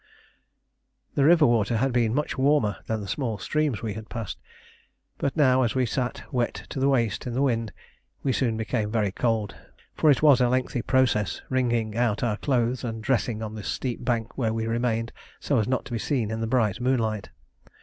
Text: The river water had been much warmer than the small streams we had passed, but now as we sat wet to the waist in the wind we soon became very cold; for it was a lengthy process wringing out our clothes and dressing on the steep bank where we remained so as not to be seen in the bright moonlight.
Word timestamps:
The 1.13 1.23
river 1.25 1.45
water 1.45 1.77
had 1.77 1.93
been 1.93 2.15
much 2.15 2.35
warmer 2.35 2.77
than 2.87 3.01
the 3.01 3.07
small 3.07 3.37
streams 3.37 3.83
we 3.83 3.93
had 3.93 4.09
passed, 4.09 4.39
but 5.19 5.37
now 5.37 5.61
as 5.61 5.75
we 5.75 5.85
sat 5.85 6.23
wet 6.33 6.55
to 6.69 6.79
the 6.79 6.89
waist 6.89 7.27
in 7.27 7.35
the 7.35 7.41
wind 7.43 7.71
we 8.23 8.33
soon 8.33 8.57
became 8.57 8.89
very 8.89 9.11
cold; 9.11 9.55
for 9.93 10.09
it 10.09 10.23
was 10.23 10.41
a 10.41 10.49
lengthy 10.49 10.81
process 10.81 11.43
wringing 11.49 11.95
out 11.95 12.23
our 12.23 12.37
clothes 12.37 12.83
and 12.83 13.03
dressing 13.03 13.43
on 13.43 13.53
the 13.53 13.61
steep 13.61 14.03
bank 14.03 14.35
where 14.39 14.55
we 14.55 14.65
remained 14.65 15.13
so 15.39 15.59
as 15.59 15.67
not 15.67 15.85
to 15.85 15.91
be 15.91 15.99
seen 15.99 16.31
in 16.31 16.41
the 16.41 16.47
bright 16.47 16.81
moonlight. 16.81 17.29